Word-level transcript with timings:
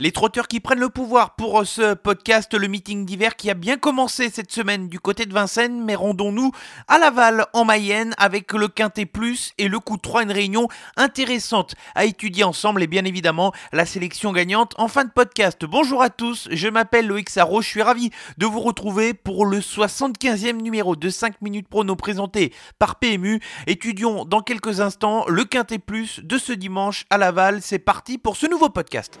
Les 0.00 0.10
trotteurs 0.10 0.48
qui 0.48 0.58
prennent 0.58 0.80
le 0.80 0.88
pouvoir 0.88 1.36
pour 1.36 1.60
euh, 1.60 1.64
ce 1.64 1.94
podcast, 1.94 2.52
le 2.52 2.66
meeting 2.66 3.06
d'hiver 3.06 3.36
qui 3.36 3.48
a 3.48 3.54
bien 3.54 3.76
commencé 3.76 4.28
cette 4.28 4.50
semaine 4.50 4.88
du 4.88 4.98
côté 4.98 5.24
de 5.24 5.32
Vincennes, 5.32 5.84
mais 5.84 5.94
rendons-nous 5.94 6.50
à 6.88 6.98
Laval 6.98 7.46
en 7.52 7.64
Mayenne 7.64 8.12
avec 8.18 8.52
le 8.54 8.66
Quintet 8.66 9.06
Plus 9.06 9.52
et 9.56 9.68
le 9.68 9.78
coup 9.78 9.96
de 9.96 10.02
3, 10.02 10.24
une 10.24 10.32
réunion 10.32 10.66
intéressante 10.96 11.76
à 11.94 12.06
étudier 12.06 12.42
ensemble 12.42 12.82
et 12.82 12.88
bien 12.88 13.04
évidemment 13.04 13.52
la 13.72 13.86
sélection 13.86 14.32
gagnante 14.32 14.74
en 14.78 14.88
fin 14.88 15.04
de 15.04 15.12
podcast. 15.12 15.64
Bonjour 15.64 16.02
à 16.02 16.10
tous, 16.10 16.48
je 16.50 16.66
m'appelle 16.66 17.06
Loïc 17.06 17.30
Sarro, 17.30 17.62
je 17.62 17.68
suis 17.68 17.82
ravi 17.82 18.10
de 18.36 18.46
vous 18.46 18.60
retrouver 18.60 19.14
pour 19.14 19.46
le 19.46 19.60
75e 19.60 20.60
numéro 20.60 20.96
de 20.96 21.08
5 21.08 21.40
minutes 21.40 21.68
prono 21.68 21.94
présenté 21.94 22.52
par 22.80 22.96
PMU. 22.96 23.38
Étudions 23.68 24.24
dans 24.24 24.40
quelques 24.40 24.80
instants 24.80 25.24
le 25.28 25.44
Quintet 25.44 25.78
Plus 25.78 26.18
de 26.18 26.36
ce 26.36 26.52
dimanche 26.52 27.04
à 27.10 27.18
Laval. 27.18 27.62
C'est 27.62 27.78
parti 27.78 28.18
pour 28.18 28.36
ce 28.36 28.48
nouveau 28.48 28.70
podcast. 28.70 29.20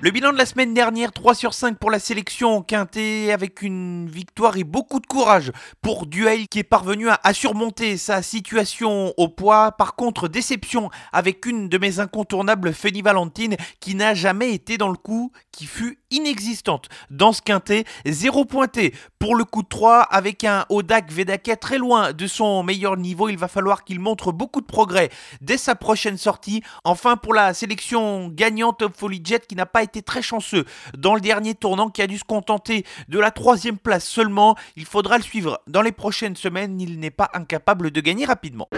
Le 0.00 0.12
bilan 0.12 0.32
de 0.32 0.38
la 0.38 0.46
semaine 0.46 0.74
dernière, 0.74 1.10
3 1.12 1.34
sur 1.34 1.52
5 1.52 1.76
pour 1.76 1.90
la 1.90 1.98
sélection 1.98 2.62
quintet 2.62 3.32
avec 3.32 3.62
une 3.62 4.08
victoire 4.08 4.56
et 4.56 4.62
beaucoup 4.62 5.00
de 5.00 5.06
courage 5.06 5.50
pour 5.82 6.06
Duel 6.06 6.46
qui 6.46 6.60
est 6.60 6.64
parvenu 6.64 7.08
à, 7.08 7.34
surmonter 7.34 7.96
sa 7.96 8.22
situation 8.22 9.12
au 9.16 9.28
poids. 9.28 9.72
Par 9.72 9.96
contre, 9.96 10.28
déception 10.28 10.88
avec 11.12 11.46
une 11.46 11.68
de 11.68 11.78
mes 11.78 11.98
incontournables, 11.98 12.72
Fanny 12.74 13.02
Valentine, 13.02 13.56
qui 13.80 13.96
n'a 13.96 14.14
jamais 14.14 14.52
été 14.52 14.78
dans 14.78 14.88
le 14.88 14.96
coup, 14.96 15.32
qui 15.50 15.66
fut 15.66 15.98
inexistante 16.10 16.88
dans 17.10 17.32
ce 17.32 17.42
quintet. 17.42 17.84
Zéro 18.06 18.44
pointé 18.44 18.94
pour 19.18 19.34
le 19.34 19.44
coup 19.44 19.62
de 19.62 19.68
3 19.68 20.00
avec 20.02 20.44
un 20.44 20.64
Odak 20.68 21.10
Vedake 21.12 21.58
très 21.60 21.78
loin 21.78 22.12
de 22.12 22.26
son 22.26 22.62
meilleur 22.62 22.96
niveau. 22.96 23.28
Il 23.28 23.38
va 23.38 23.48
falloir 23.48 23.84
qu'il 23.84 24.00
montre 24.00 24.32
beaucoup 24.32 24.60
de 24.60 24.66
progrès 24.66 25.10
dès 25.40 25.58
sa 25.58 25.74
prochaine 25.74 26.16
sortie. 26.16 26.62
Enfin, 26.84 27.16
pour 27.16 27.34
la 27.34 27.54
sélection 27.54 28.28
gagnante 28.28 28.78
Top 28.78 28.96
Folly 28.96 29.20
Jet 29.24 29.46
qui 29.46 29.56
n'a 29.56 29.66
pas 29.66 29.82
été 29.82 30.02
très 30.02 30.22
chanceux 30.22 30.64
dans 30.96 31.14
le 31.14 31.20
dernier 31.20 31.54
tournant, 31.54 31.90
qui 31.90 32.02
a 32.02 32.06
dû 32.06 32.18
se 32.18 32.24
contenter 32.24 32.84
de 33.08 33.18
la 33.18 33.30
troisième 33.30 33.78
place 33.78 34.06
seulement. 34.06 34.56
Il 34.76 34.84
faudra 34.84 35.16
le 35.16 35.22
suivre 35.22 35.60
dans 35.66 35.82
les 35.82 35.92
prochaines 35.92 36.36
semaines. 36.36 36.80
Il 36.80 37.00
n'est 37.00 37.10
pas 37.10 37.30
incapable 37.34 37.90
de 37.90 38.00
gagner 38.00 38.24
rapidement. 38.24 38.68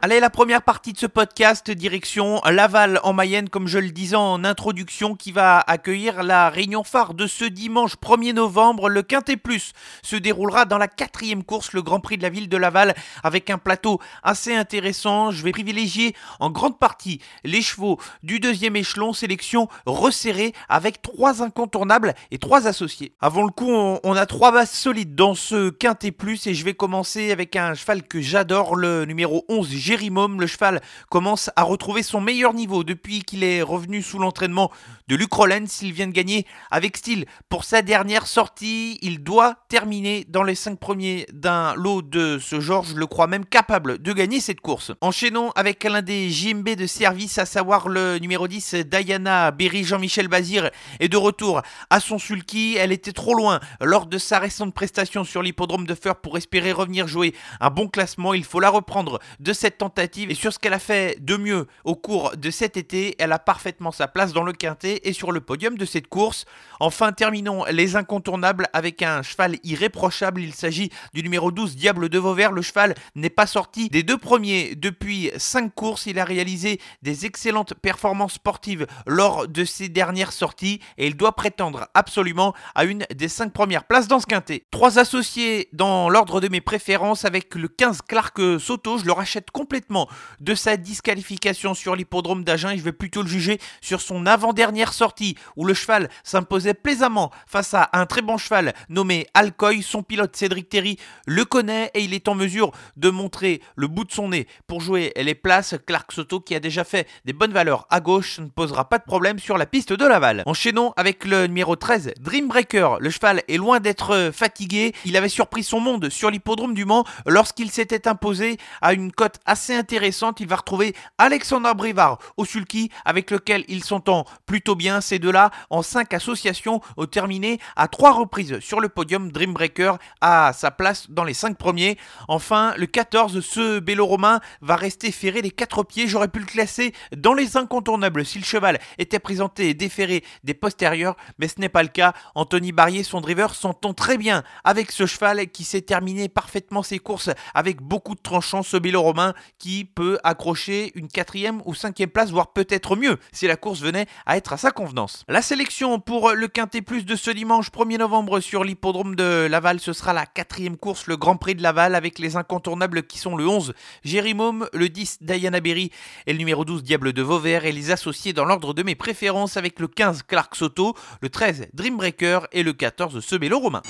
Allez, 0.00 0.20
la 0.20 0.30
première 0.30 0.62
partie 0.62 0.92
de 0.92 0.98
ce 0.98 1.06
podcast, 1.06 1.72
direction 1.72 2.40
Laval 2.48 3.00
en 3.02 3.12
Mayenne, 3.12 3.48
comme 3.48 3.66
je 3.66 3.80
le 3.80 3.90
disais 3.90 4.14
en 4.14 4.44
introduction, 4.44 5.16
qui 5.16 5.32
va 5.32 5.58
accueillir 5.58 6.22
la 6.22 6.50
réunion 6.50 6.84
phare 6.84 7.14
de 7.14 7.26
ce 7.26 7.44
dimanche 7.44 7.96
1er 7.96 8.32
novembre. 8.32 8.88
Le 8.88 9.02
Quintet 9.02 9.36
Plus 9.36 9.72
se 10.04 10.14
déroulera 10.14 10.66
dans 10.66 10.78
la 10.78 10.86
quatrième 10.86 11.42
course, 11.42 11.72
le 11.72 11.82
Grand 11.82 11.98
Prix 11.98 12.16
de 12.16 12.22
la 12.22 12.28
ville 12.28 12.48
de 12.48 12.56
Laval, 12.56 12.94
avec 13.24 13.50
un 13.50 13.58
plateau 13.58 13.98
assez 14.22 14.54
intéressant. 14.54 15.32
Je 15.32 15.42
vais 15.42 15.50
privilégier 15.50 16.14
en 16.38 16.50
grande 16.50 16.78
partie 16.78 17.20
les 17.42 17.60
chevaux 17.60 17.98
du 18.22 18.38
deuxième 18.38 18.76
échelon, 18.76 19.12
sélection 19.12 19.66
resserrée 19.84 20.54
avec 20.68 21.02
trois 21.02 21.42
incontournables 21.42 22.14
et 22.30 22.38
trois 22.38 22.68
associés. 22.68 23.14
Avant 23.20 23.42
le 23.42 23.50
coup, 23.50 23.72
on, 23.72 24.14
a 24.14 24.26
trois 24.26 24.52
bases 24.52 24.70
solides 24.70 25.16
dans 25.16 25.34
ce 25.34 25.70
Quintet 25.70 26.12
Plus 26.12 26.46
et 26.46 26.54
je 26.54 26.64
vais 26.64 26.74
commencer 26.74 27.32
avec 27.32 27.56
un 27.56 27.74
cheval 27.74 28.04
que 28.04 28.20
j'adore, 28.20 28.76
le 28.76 29.04
numéro 29.04 29.44
11, 29.48 29.68
Jérimum, 29.88 30.38
le 30.38 30.46
cheval 30.46 30.82
commence 31.08 31.48
à 31.56 31.62
retrouver 31.62 32.02
son 32.02 32.20
meilleur 32.20 32.52
niveau 32.52 32.84
depuis 32.84 33.22
qu'il 33.22 33.42
est 33.42 33.62
revenu 33.62 34.02
sous 34.02 34.18
l'entraînement 34.18 34.70
de 35.08 35.16
Luc 35.16 35.32
Rollens. 35.32 35.64
Il 35.80 35.94
vient 35.94 36.06
de 36.06 36.12
gagner 36.12 36.44
avec 36.70 36.98
style 36.98 37.24
pour 37.48 37.64
sa 37.64 37.80
dernière 37.80 38.26
sortie. 38.26 38.98
Il 39.00 39.24
doit 39.24 39.56
terminer 39.70 40.26
dans 40.28 40.42
les 40.42 40.54
5 40.54 40.78
premiers 40.78 41.26
d'un 41.32 41.74
lot 41.74 42.02
de 42.02 42.38
ce 42.38 42.60
genre. 42.60 42.84
Je 42.84 42.96
le 42.96 43.06
crois 43.06 43.28
même 43.28 43.46
capable 43.46 43.96
de 44.02 44.12
gagner 44.12 44.40
cette 44.40 44.60
course. 44.60 44.92
Enchaînons 45.00 45.52
avec 45.56 45.82
l'un 45.84 46.02
des 46.02 46.28
JMB 46.28 46.68
de 46.76 46.86
service, 46.86 47.38
à 47.38 47.46
savoir 47.46 47.88
le 47.88 48.18
numéro 48.18 48.46
10, 48.46 48.74
Diana 48.74 49.52
Berry. 49.52 49.84
Jean-Michel 49.84 50.28
Bazir 50.28 50.68
est 51.00 51.08
de 51.08 51.16
retour 51.16 51.62
à 51.88 52.00
son 52.00 52.18
sulky. 52.18 52.76
Elle 52.78 52.92
était 52.92 53.12
trop 53.12 53.32
loin 53.32 53.58
lors 53.80 54.04
de 54.04 54.18
sa 54.18 54.38
récente 54.38 54.74
prestation 54.74 55.24
sur 55.24 55.40
l'hippodrome 55.40 55.86
de 55.86 55.94
Feur 55.94 56.16
pour 56.16 56.36
espérer 56.36 56.72
revenir 56.72 57.08
jouer 57.08 57.34
un 57.60 57.70
bon 57.70 57.88
classement. 57.88 58.34
Il 58.34 58.44
faut 58.44 58.60
la 58.60 58.68
reprendre 58.68 59.18
de 59.40 59.54
cette 59.54 59.77
tentative 59.78 60.30
et 60.30 60.34
sur 60.34 60.52
ce 60.52 60.58
qu'elle 60.58 60.74
a 60.74 60.78
fait 60.78 61.16
de 61.24 61.36
mieux 61.36 61.66
au 61.84 61.94
cours 61.94 62.36
de 62.36 62.50
cet 62.50 62.76
été, 62.76 63.14
elle 63.18 63.32
a 63.32 63.38
parfaitement 63.38 63.92
sa 63.92 64.08
place 64.08 64.32
dans 64.32 64.42
le 64.42 64.52
quintet 64.52 65.00
et 65.04 65.12
sur 65.12 65.32
le 65.32 65.40
podium 65.40 65.78
de 65.78 65.84
cette 65.84 66.08
course. 66.08 66.44
Enfin, 66.80 67.12
terminons 67.12 67.64
les 67.70 67.96
incontournables 67.96 68.68
avec 68.72 69.02
un 69.02 69.22
cheval 69.22 69.56
irréprochable. 69.64 70.40
Il 70.40 70.54
s'agit 70.54 70.90
du 71.14 71.22
numéro 71.22 71.50
12, 71.50 71.76
Diable 71.76 72.08
de 72.08 72.18
Vauvert. 72.18 72.52
Le 72.52 72.62
cheval 72.62 72.94
n'est 73.14 73.30
pas 73.30 73.46
sorti 73.46 73.88
des 73.88 74.02
deux 74.02 74.18
premiers 74.18 74.74
depuis 74.74 75.30
cinq 75.36 75.74
courses. 75.74 76.06
Il 76.06 76.18
a 76.18 76.24
réalisé 76.24 76.80
des 77.02 77.24
excellentes 77.24 77.74
performances 77.74 78.34
sportives 78.34 78.86
lors 79.06 79.48
de 79.48 79.64
ses 79.64 79.88
dernières 79.88 80.32
sorties 80.32 80.80
et 80.96 81.06
il 81.06 81.16
doit 81.16 81.36
prétendre 81.36 81.86
absolument 81.94 82.54
à 82.74 82.84
une 82.84 83.04
des 83.14 83.28
cinq 83.28 83.52
premières 83.52 83.84
places 83.84 84.08
dans 84.08 84.20
ce 84.20 84.26
quintet. 84.26 84.64
Trois 84.70 84.98
associés 84.98 85.68
dans 85.72 86.10
l'ordre 86.10 86.40
de 86.40 86.48
mes 86.48 86.60
préférences 86.60 87.24
avec 87.24 87.54
le 87.54 87.68
15 87.68 88.02
Clark 88.02 88.40
Soto. 88.58 88.98
Je 88.98 89.04
le 89.04 89.12
rachète 89.12 89.50
complètement 89.50 89.67
complètement 89.68 90.08
de 90.40 90.54
sa 90.54 90.78
disqualification 90.78 91.74
sur 91.74 91.94
l'hippodrome 91.94 92.42
d'Agen 92.42 92.70
et 92.70 92.78
je 92.78 92.82
vais 92.82 92.92
plutôt 92.92 93.20
le 93.20 93.28
juger 93.28 93.60
sur 93.82 94.00
son 94.00 94.24
avant-dernière 94.24 94.94
sortie 94.94 95.36
où 95.56 95.66
le 95.66 95.74
cheval 95.74 96.08
s'imposait 96.24 96.72
plaisamment 96.72 97.30
face 97.46 97.74
à 97.74 97.90
un 97.92 98.06
très 98.06 98.22
bon 98.22 98.38
cheval 98.38 98.72
nommé 98.88 99.26
Alcoy. 99.34 99.82
Son 99.82 100.02
pilote 100.02 100.34
Cédric 100.34 100.70
Terry 100.70 100.96
le 101.26 101.44
connaît 101.44 101.90
et 101.92 102.00
il 102.00 102.14
est 102.14 102.28
en 102.28 102.34
mesure 102.34 102.72
de 102.96 103.10
montrer 103.10 103.60
le 103.76 103.88
bout 103.88 104.04
de 104.04 104.10
son 104.10 104.30
nez 104.30 104.46
pour 104.66 104.80
jouer 104.80 105.12
les 105.16 105.34
places. 105.34 105.74
Clark 105.86 106.12
Soto 106.12 106.40
qui 106.40 106.54
a 106.54 106.60
déjà 106.60 106.82
fait 106.82 107.06
des 107.26 107.34
bonnes 107.34 107.52
valeurs 107.52 107.86
à 107.90 108.00
gauche 108.00 108.38
ne 108.38 108.46
posera 108.46 108.88
pas 108.88 108.96
de 108.96 109.04
problème 109.04 109.38
sur 109.38 109.58
la 109.58 109.66
piste 109.66 109.92
de 109.92 110.06
Laval. 110.06 110.44
Enchaînons 110.46 110.94
avec 110.96 111.26
le 111.26 111.46
numéro 111.46 111.76
13, 111.76 112.14
Dreambreaker. 112.22 113.00
Le 113.00 113.10
cheval 113.10 113.42
est 113.46 113.58
loin 113.58 113.80
d'être 113.80 114.30
fatigué. 114.32 114.94
Il 115.04 115.18
avait 115.18 115.28
surpris 115.28 115.62
son 115.62 115.80
monde 115.80 116.08
sur 116.08 116.30
l'hippodrome 116.30 116.72
du 116.72 116.86
Mans 116.86 117.04
lorsqu'il 117.26 117.70
s'était 117.70 118.08
imposé 118.08 118.56
à 118.80 118.94
une 118.94 119.12
cote 119.12 119.40
assez 119.44 119.57
assez 119.58 119.74
intéressante. 119.74 120.38
Il 120.38 120.46
va 120.46 120.54
retrouver 120.54 120.94
Alexandre 121.18 121.74
Brivard 121.74 122.18
au 122.36 122.44
sulky 122.44 122.92
avec 123.04 123.32
lequel 123.32 123.64
il 123.66 123.82
s'entend 123.82 124.24
plutôt 124.46 124.76
bien. 124.76 125.00
Ces 125.00 125.18
deux-là, 125.18 125.50
en 125.68 125.82
cinq 125.82 126.14
associations, 126.14 126.80
ont 126.96 127.06
terminé 127.06 127.58
à 127.74 127.88
trois 127.88 128.12
reprises 128.12 128.60
sur 128.60 128.78
le 128.78 128.88
podium. 128.88 129.32
Dreambreaker 129.32 129.98
a 130.20 130.52
sa 130.52 130.70
place 130.70 131.10
dans 131.10 131.24
les 131.24 131.34
cinq 131.34 131.58
premiers. 131.58 131.98
Enfin, 132.28 132.72
le 132.76 132.86
14, 132.86 133.40
ce 133.40 133.80
bélo 133.80 134.06
romain 134.06 134.38
va 134.60 134.76
rester 134.76 135.10
ferré 135.10 135.42
les 135.42 135.50
quatre 135.50 135.82
pieds. 135.82 136.06
J'aurais 136.06 136.28
pu 136.28 136.38
le 136.38 136.46
classer 136.46 136.94
dans 137.16 137.34
les 137.34 137.56
incontournables 137.56 138.24
si 138.24 138.38
le 138.38 138.44
cheval 138.44 138.78
était 138.98 139.18
présenté 139.18 139.70
et 139.70 139.74
déféré 139.74 140.22
des 140.44 140.54
postérieurs, 140.54 141.16
mais 141.40 141.48
ce 141.48 141.60
n'est 141.60 141.68
pas 141.68 141.82
le 141.82 141.88
cas. 141.88 142.12
Anthony 142.36 142.70
Barrier, 142.70 143.02
son 143.02 143.20
driver, 143.20 143.56
s'entend 143.56 143.92
très 143.92 144.18
bien 144.18 144.44
avec 144.62 144.92
ce 144.92 145.04
cheval 145.04 145.48
qui 145.48 145.64
s'est 145.64 145.82
terminé 145.82 146.28
parfaitement 146.28 146.84
ses 146.84 147.00
courses 147.00 147.30
avec 147.54 147.82
beaucoup 147.82 148.14
de 148.14 148.20
tranchants. 148.20 148.62
Ce 148.62 148.76
bélo 148.76 149.02
romain 149.02 149.34
qui 149.58 149.84
peut 149.84 150.18
accrocher 150.24 150.92
une 150.94 151.08
quatrième 151.08 151.62
ou 151.64 151.74
cinquième 151.74 152.10
place, 152.10 152.30
voire 152.30 152.52
peut-être 152.52 152.96
mieux, 152.96 153.18
si 153.32 153.46
la 153.46 153.56
course 153.56 153.80
venait 153.80 154.06
à 154.26 154.36
être 154.36 154.52
à 154.52 154.56
sa 154.56 154.70
convenance. 154.70 155.24
La 155.28 155.42
sélection 155.42 156.00
pour 156.00 156.32
le 156.32 156.48
Quintet 156.48 156.82
Plus 156.82 157.04
de 157.04 157.16
ce 157.16 157.30
dimanche 157.30 157.70
1er 157.70 157.98
novembre 157.98 158.40
sur 158.40 158.64
l'hippodrome 158.64 159.16
de 159.16 159.46
Laval, 159.46 159.80
ce 159.80 159.92
sera 159.92 160.12
la 160.12 160.26
quatrième 160.26 160.76
course, 160.76 161.06
le 161.06 161.16
Grand 161.16 161.36
Prix 161.36 161.54
de 161.54 161.62
Laval, 161.62 161.94
avec 161.94 162.18
les 162.18 162.36
incontournables 162.36 163.04
qui 163.04 163.18
sont 163.18 163.36
le 163.36 163.46
11, 163.46 163.74
Jérimôme, 164.04 164.68
le 164.72 164.88
10, 164.88 165.18
Diana 165.22 165.60
Berry 165.60 165.90
et 166.26 166.32
le 166.32 166.38
numéro 166.38 166.64
12, 166.64 166.82
Diable 166.82 167.12
de 167.12 167.22
Vauvert, 167.22 167.64
et 167.64 167.72
les 167.72 167.90
associés 167.90 168.32
dans 168.32 168.44
l'ordre 168.44 168.74
de 168.74 168.82
mes 168.82 168.94
préférences 168.94 169.56
avec 169.56 169.80
le 169.80 169.88
15, 169.88 170.22
Clark 170.22 170.54
Soto, 170.54 170.94
le 171.20 171.28
13, 171.28 171.68
Dreambreaker 171.72 172.46
et 172.52 172.62
le 172.62 172.72
14, 172.72 173.20
Sebello 173.20 173.58
Romain. 173.58 173.82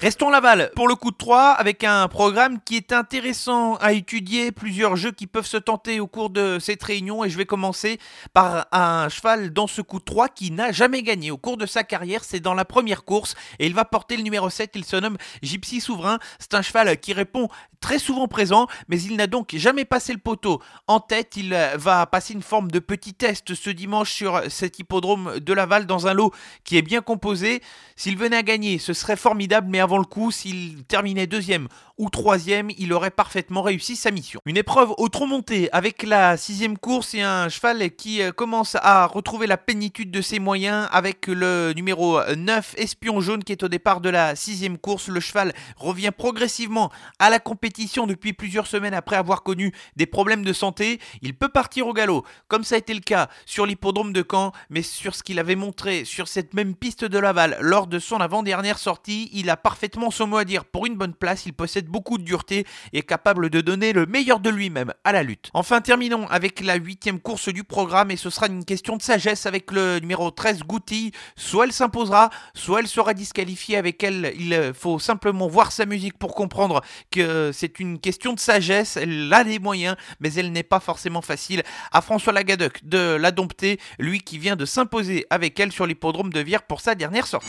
Restons 0.00 0.30
Laval 0.30 0.70
pour 0.76 0.86
le 0.86 0.94
coup 0.94 1.10
de 1.10 1.16
3 1.16 1.50
avec 1.54 1.82
un 1.82 2.06
programme 2.06 2.60
qui 2.64 2.76
est 2.76 2.92
intéressant 2.92 3.74
à 3.78 3.94
étudier, 3.94 4.52
plusieurs 4.52 4.94
jeux 4.94 5.10
qui 5.10 5.26
peuvent 5.26 5.44
se 5.44 5.56
tenter 5.56 5.98
au 5.98 6.06
cours 6.06 6.30
de 6.30 6.60
cette 6.60 6.84
réunion 6.84 7.24
et 7.24 7.30
je 7.30 7.36
vais 7.36 7.46
commencer 7.46 7.98
par 8.32 8.68
un 8.70 9.08
cheval 9.08 9.52
dans 9.52 9.66
ce 9.66 9.82
coup 9.82 9.98
de 9.98 10.04
3 10.04 10.28
qui 10.28 10.52
n'a 10.52 10.70
jamais 10.70 11.02
gagné 11.02 11.32
au 11.32 11.36
cours 11.36 11.56
de 11.56 11.66
sa 11.66 11.82
carrière, 11.82 12.22
c'est 12.22 12.38
dans 12.38 12.54
la 12.54 12.64
première 12.64 13.02
course 13.04 13.34
et 13.58 13.66
il 13.66 13.74
va 13.74 13.84
porter 13.84 14.16
le 14.16 14.22
numéro 14.22 14.48
7, 14.48 14.70
il 14.76 14.84
se 14.84 14.94
nomme 14.94 15.16
Gypsy 15.42 15.80
Souverain, 15.80 16.20
c'est 16.38 16.54
un 16.54 16.62
cheval 16.62 16.96
qui 17.00 17.12
répond 17.12 17.48
très 17.80 17.98
souvent 17.98 18.28
présent 18.28 18.68
mais 18.86 19.02
il 19.02 19.16
n'a 19.16 19.26
donc 19.26 19.56
jamais 19.56 19.84
passé 19.84 20.12
le 20.12 20.20
poteau. 20.20 20.62
En 20.86 21.00
tête, 21.00 21.36
il 21.36 21.58
va 21.74 22.06
passer 22.06 22.34
une 22.34 22.42
forme 22.42 22.70
de 22.70 22.78
petit 22.78 23.14
test 23.14 23.52
ce 23.52 23.70
dimanche 23.70 24.12
sur 24.12 24.42
cet 24.48 24.78
hippodrome 24.78 25.40
de 25.40 25.52
Laval 25.52 25.86
dans 25.86 26.06
un 26.06 26.14
lot 26.14 26.32
qui 26.62 26.76
est 26.76 26.82
bien 26.82 27.00
composé. 27.00 27.62
S'il 27.96 28.16
venait 28.16 28.36
à 28.36 28.42
gagner, 28.44 28.78
ce 28.78 28.92
serait 28.92 29.16
formidable 29.16 29.66
mais 29.68 29.87
avant 29.88 29.96
le 29.96 30.04
coup, 30.04 30.30
s'il 30.30 30.84
terminait 30.84 31.26
deuxième 31.26 31.66
ou 31.96 32.10
troisième, 32.10 32.68
il 32.76 32.92
aurait 32.92 33.10
parfaitement 33.10 33.62
réussi 33.62 33.96
sa 33.96 34.10
mission. 34.10 34.38
Une 34.44 34.58
épreuve 34.58 34.92
au 34.98 35.08
tronc 35.08 35.26
monté 35.26 35.72
avec 35.72 36.02
la 36.02 36.36
sixième 36.36 36.76
course 36.76 37.14
et 37.14 37.22
un 37.22 37.48
cheval 37.48 37.90
qui 37.96 38.20
euh, 38.20 38.30
commence 38.30 38.76
à 38.82 39.06
retrouver 39.06 39.46
la 39.46 39.56
plénitude 39.56 40.10
de 40.10 40.20
ses 40.20 40.40
moyens 40.40 40.88
avec 40.92 41.26
le 41.26 41.72
numéro 41.74 42.20
9, 42.22 42.74
Espion 42.76 43.20
jaune, 43.22 43.42
qui 43.42 43.52
est 43.52 43.62
au 43.62 43.68
départ 43.68 44.02
de 44.02 44.10
la 44.10 44.36
sixième 44.36 44.76
course. 44.76 45.08
Le 45.08 45.20
cheval 45.20 45.54
revient 45.76 46.12
progressivement 46.16 46.92
à 47.18 47.30
la 47.30 47.40
compétition 47.40 48.06
depuis 48.06 48.34
plusieurs 48.34 48.66
semaines 48.66 48.94
après 48.94 49.16
avoir 49.16 49.42
connu 49.42 49.72
des 49.96 50.06
problèmes 50.06 50.44
de 50.44 50.52
santé. 50.52 51.00
Il 51.22 51.34
peut 51.34 51.48
partir 51.48 51.86
au 51.86 51.94
galop, 51.94 52.26
comme 52.48 52.62
ça 52.62 52.74
a 52.74 52.78
été 52.78 52.92
le 52.92 53.00
cas 53.00 53.28
sur 53.46 53.64
l'hippodrome 53.64 54.12
de 54.12 54.24
Caen, 54.30 54.52
mais 54.68 54.82
sur 54.82 55.14
ce 55.14 55.22
qu'il 55.22 55.38
avait 55.38 55.56
montré 55.56 56.04
sur 56.04 56.28
cette 56.28 56.52
même 56.52 56.74
piste 56.74 57.06
de 57.06 57.18
Laval 57.18 57.56
lors 57.60 57.86
de 57.86 57.98
son 57.98 58.18
avant-dernière 58.18 58.78
sortie, 58.78 59.30
il 59.32 59.48
a 59.48 59.56
parfaitement 59.56 59.77
son 60.10 60.26
mot 60.26 60.36
à 60.36 60.44
dire. 60.44 60.64
Pour 60.64 60.86
une 60.86 60.96
bonne 60.96 61.14
place, 61.14 61.46
il 61.46 61.52
possède 61.52 61.86
beaucoup 61.86 62.18
de 62.18 62.24
dureté 62.24 62.66
et 62.92 62.98
est 62.98 63.02
capable 63.02 63.50
de 63.50 63.60
donner 63.60 63.92
le 63.92 64.06
meilleur 64.06 64.40
de 64.40 64.50
lui-même 64.50 64.92
à 65.04 65.12
la 65.12 65.22
lutte. 65.22 65.50
Enfin, 65.54 65.80
terminons 65.80 66.26
avec 66.28 66.60
la 66.60 66.76
huitième 66.76 67.20
course 67.20 67.48
du 67.48 67.64
programme 67.64 68.10
et 68.10 68.16
ce 68.16 68.30
sera 68.30 68.46
une 68.46 68.64
question 68.64 68.96
de 68.96 69.02
sagesse 69.02 69.46
avec 69.46 69.70
le 69.70 69.98
numéro 70.00 70.30
13 70.30 70.62
Goutille. 70.64 71.12
Soit 71.36 71.66
elle 71.66 71.72
s'imposera, 71.72 72.30
soit 72.54 72.80
elle 72.80 72.88
sera 72.88 73.14
disqualifiée 73.14 73.76
avec 73.76 74.02
elle. 74.02 74.32
Il 74.38 74.72
faut 74.74 74.98
simplement 74.98 75.48
voir 75.48 75.72
sa 75.72 75.86
musique 75.86 76.18
pour 76.18 76.34
comprendre 76.34 76.82
que 77.10 77.50
c'est 77.52 77.80
une 77.80 77.98
question 77.98 78.32
de 78.32 78.40
sagesse. 78.40 78.96
Elle 78.96 79.32
a 79.32 79.44
des 79.44 79.58
moyens, 79.58 79.96
mais 80.20 80.32
elle 80.34 80.52
n'est 80.52 80.62
pas 80.62 80.80
forcément 80.80 81.22
facile. 81.22 81.62
À 81.92 82.00
François 82.00 82.32
Lagadec 82.32 82.88
de 82.88 83.16
la 83.16 83.30
dompter, 83.30 83.78
lui 83.98 84.20
qui 84.20 84.38
vient 84.38 84.56
de 84.56 84.64
s'imposer 84.64 85.26
avec 85.30 85.58
elle 85.60 85.72
sur 85.72 85.86
l'hippodrome 85.86 86.32
de 86.32 86.40
Vire 86.40 86.62
pour 86.62 86.80
sa 86.80 86.94
dernière 86.94 87.26
sortie. 87.26 87.48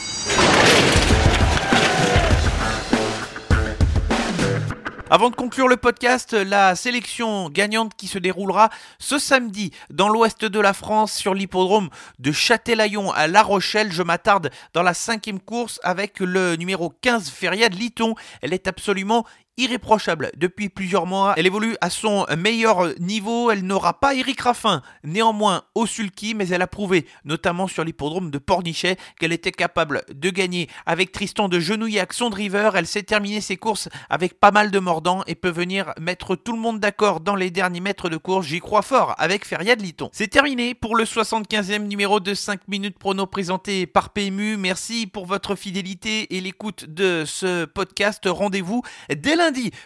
Avant 5.12 5.32
de 5.32 5.36
conclure 5.36 5.68
le 5.68 5.76
podcast, 5.76 6.34
la 6.34 6.76
sélection 6.76 7.50
gagnante 7.50 7.96
qui 7.96 8.06
se 8.06 8.20
déroulera 8.20 8.70
ce 9.00 9.18
samedi 9.18 9.72
dans 9.90 10.08
l'ouest 10.08 10.46
de 10.46 10.60
la 10.60 10.72
France 10.74 11.14
sur 11.14 11.34
l'hippodrome 11.34 11.90
de 12.20 12.32
Châtelaillon 12.32 13.12
à 13.12 13.26
La 13.26 13.42
Rochelle. 13.42 13.92
Je 13.92 14.04
m'attarde 14.04 14.52
dans 14.76 14.84
la 14.84 14.94
cinquième 14.94 15.40
course 15.40 15.80
avec 15.82 16.20
le 16.20 16.58
numéro 16.58 16.94
15 17.02 17.32
Feria 17.32 17.70
de 17.70 17.76
Liton. 17.76 18.14
Elle 18.44 18.54
est 18.54 18.68
absolument 18.68 19.26
irréprochable 19.60 20.32
depuis 20.38 20.70
plusieurs 20.70 21.06
mois. 21.06 21.34
Elle 21.38 21.46
évolue 21.46 21.76
à 21.82 21.90
son 21.90 22.26
meilleur 22.38 22.88
niveau. 23.00 23.52
Elle 23.52 23.64
n'aura 23.64 24.00
pas 24.00 24.16
Eric 24.16 24.40
Raffin, 24.42 24.82
néanmoins 25.04 25.64
au 25.76 25.86
sulky, 25.86 26.34
mais 26.34 26.48
elle 26.48 26.62
a 26.62 26.68
prouvé, 26.68 27.06
notamment 27.26 27.68
sur 27.68 27.84
l'hippodrome 27.84 28.32
de 28.32 28.38
Pornichet, 28.38 28.98
qu'elle 29.20 29.34
était 29.34 29.52
capable 29.52 30.04
de 30.14 30.30
gagner 30.30 30.70
avec 30.86 31.12
Tristan 31.12 31.50
de 31.50 31.60
Genouillac, 31.60 32.14
son 32.14 32.30
driver. 32.30 32.76
Elle 32.76 32.88
sait 32.88 33.04
terminer 33.04 33.42
ses 33.42 33.58
courses 33.58 33.90
avec 34.10 34.40
pas 34.40 34.52
mal 34.52 34.72
de 34.72 34.80
mordants 34.80 35.24
et 35.28 35.36
peut 35.36 35.50
venir 35.50 35.94
mettre 36.00 36.36
tout 36.36 36.54
le 36.54 36.60
monde 36.60 36.80
d'accord 36.80 37.20
dans 37.20 37.36
les 37.36 37.52
derniers 37.52 37.82
mètres 37.82 38.10
de 38.10 38.18
course. 38.18 38.48
J'y 38.48 38.60
crois 38.60 38.82
fort 38.82 39.14
avec 39.18 39.46
Feria 39.46 39.76
de 39.76 39.84
Liton. 39.84 40.10
C'est 40.14 40.28
terminé 40.28 40.74
pour 40.74 40.96
le 40.96 41.04
75e 41.04 41.84
numéro 41.84 42.20
de 42.20 42.34
5 42.34 42.68
minutes 42.68 42.98
prono 42.98 43.26
présenté 43.26 43.86
par 43.86 44.12
PMU. 44.12 44.58
Merci 44.58 45.06
pour 45.06 45.26
votre 45.26 45.56
fidélité 45.56 46.36
et 46.36 46.42
l'écoute 46.42 46.86
de 46.86 47.24
ce 47.26 47.66
podcast. 47.66 48.24
Rendez-vous 48.26 48.84
dès 49.14 49.36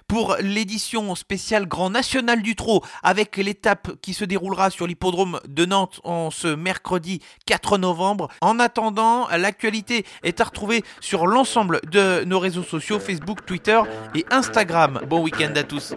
pour 0.07 0.36
l'édition 0.39 1.15
spéciale 1.15 1.68
Grand 1.68 1.89
National 1.89 2.42
du 2.42 2.56
Trot 2.56 2.83
avec 3.01 3.38
l'étape 3.38 3.92
qui 4.01 4.13
se 4.13 4.25
déroulera 4.25 4.69
sur 4.69 4.88
l'hippodrome 4.88 5.39
de 5.48 5.65
Nantes 5.65 6.01
en 6.04 6.31
ce 6.31 6.48
mercredi 6.48 7.21
4 7.45 7.77
novembre. 7.77 8.30
En 8.42 8.60
attendant, 8.60 9.27
l'actualité 9.30 10.06
est 10.24 10.42
à 10.42 10.45
retrouver 10.45 10.83
sur 11.00 11.27
l'ensemble 11.27 11.80
de 11.89 12.24
nos 12.25 12.39
réseaux 12.39 12.63
sociaux 12.63 13.00
Facebook, 13.00 13.45
Twitter 13.45 13.81
et 14.15 14.25
Instagram. 14.31 15.01
Bon 15.07 15.21
week-end 15.21 15.54
à 15.56 15.63
tous. 15.63 15.95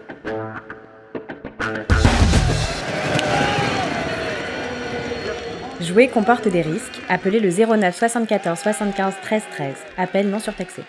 Jouer 5.81 6.09
comporte 6.09 6.49
des 6.49 6.63
risques. 6.63 7.01
Appelez 7.09 7.39
le 7.39 7.51
09 7.51 7.95
74 7.95 8.59
75 8.59 9.15
13 9.23 9.43
13. 9.53 9.75
Appel 9.99 10.29
non 10.31 10.41
surtaxé. 10.41 10.83